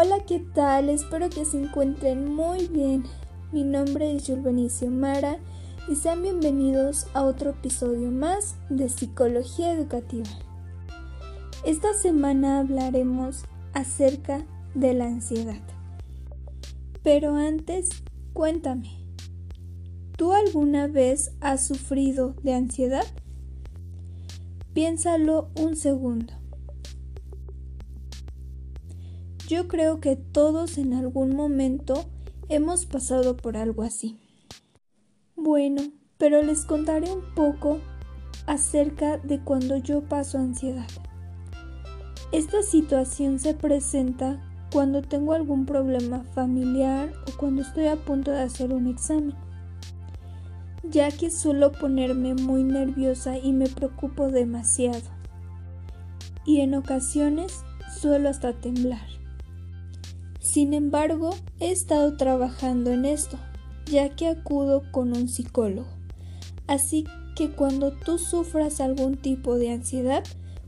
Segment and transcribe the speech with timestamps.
[0.00, 0.90] Hola, ¿qué tal?
[0.90, 3.02] Espero que se encuentren muy bien.
[3.50, 5.38] Mi nombre es Benicio Mara
[5.88, 10.28] y sean bienvenidos a otro episodio más de Psicología Educativa.
[11.66, 15.60] Esta semana hablaremos acerca de la ansiedad.
[17.02, 17.88] Pero antes,
[18.34, 19.04] cuéntame,
[20.16, 23.06] ¿tú alguna vez has sufrido de ansiedad?
[24.72, 26.37] Piénsalo un segundo.
[29.48, 32.04] Yo creo que todos en algún momento
[32.50, 34.18] hemos pasado por algo así.
[35.36, 35.80] Bueno,
[36.18, 37.80] pero les contaré un poco
[38.46, 40.86] acerca de cuando yo paso ansiedad.
[42.30, 44.38] Esta situación se presenta
[44.70, 49.34] cuando tengo algún problema familiar o cuando estoy a punto de hacer un examen,
[50.82, 55.08] ya que suelo ponerme muy nerviosa y me preocupo demasiado.
[56.44, 57.64] Y en ocasiones
[57.98, 59.17] suelo hasta temblar.
[60.50, 63.38] Sin embargo, he estado trabajando en esto,
[63.84, 65.90] ya que acudo con un psicólogo.
[66.66, 67.04] Así
[67.36, 70.24] que cuando tú sufras algún tipo de ansiedad,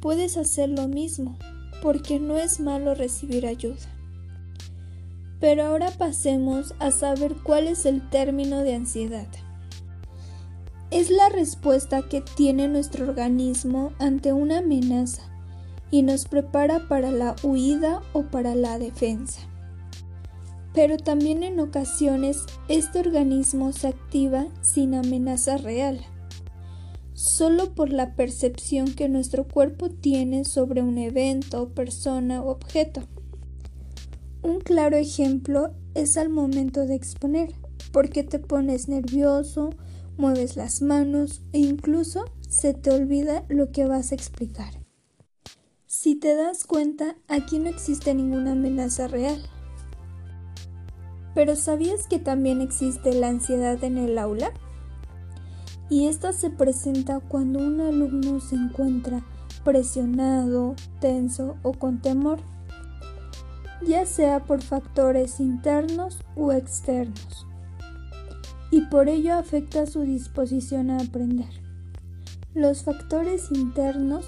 [0.00, 1.38] puedes hacer lo mismo,
[1.80, 3.88] porque no es malo recibir ayuda.
[5.40, 9.28] Pero ahora pasemos a saber cuál es el término de ansiedad.
[10.90, 15.22] Es la respuesta que tiene nuestro organismo ante una amenaza
[15.90, 19.48] y nos prepara para la huida o para la defensa
[20.74, 26.00] pero también en ocasiones este organismo se activa sin amenaza real,
[27.12, 33.02] solo por la percepción que nuestro cuerpo tiene sobre un evento, persona o objeto.
[34.42, 37.54] Un claro ejemplo es al momento de exponer,
[37.92, 39.70] porque te pones nervioso,
[40.16, 44.72] mueves las manos e incluso se te olvida lo que vas a explicar.
[45.86, 49.42] Si te das cuenta, aquí no existe ninguna amenaza real
[51.34, 54.52] pero ¿sabías que también existe la ansiedad en el aula?
[55.88, 59.22] Y esta se presenta cuando un alumno se encuentra
[59.64, 62.40] presionado, tenso o con temor,
[63.86, 67.46] ya sea por factores internos o externos,
[68.70, 71.62] y por ello afecta su disposición a aprender.
[72.54, 74.26] Los factores internos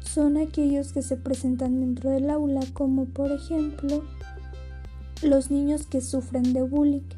[0.00, 4.02] son aquellos que se presentan dentro del aula, como por ejemplo
[5.22, 7.08] los niños que sufren de bullying.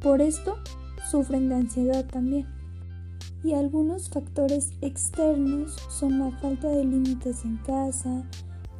[0.00, 0.56] Por esto,
[1.10, 2.46] sufren de ansiedad también.
[3.44, 8.24] Y algunos factores externos son la falta de límites en casa,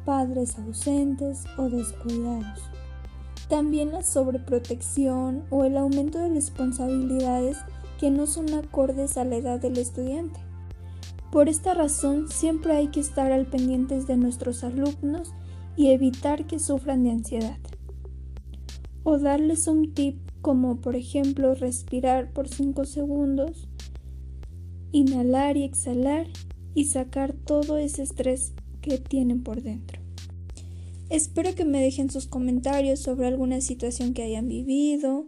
[0.05, 2.59] padres ausentes o descuidados.
[3.49, 7.57] También la sobreprotección o el aumento de responsabilidades
[7.99, 10.39] que no son acordes a la edad del estudiante.
[11.31, 15.33] Por esta razón, siempre hay que estar al pendientes de nuestros alumnos
[15.75, 17.57] y evitar que sufran de ansiedad
[19.03, 23.67] o darles un tip como por ejemplo respirar por 5 segundos,
[24.91, 26.27] inhalar y exhalar
[26.75, 30.01] y sacar todo ese estrés que tienen por dentro.
[31.09, 35.25] Espero que me dejen sus comentarios sobre alguna situación que hayan vivido.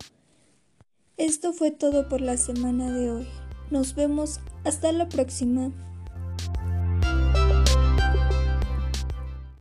[1.17, 3.27] Esto fue todo por la semana de hoy.
[3.71, 5.71] Nos vemos hasta la próxima.